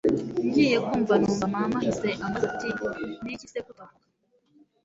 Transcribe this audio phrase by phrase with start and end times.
[0.45, 2.67] ngiye kumva numva mama ahise ambaza ati
[3.23, 4.05] niki se ko utavuga!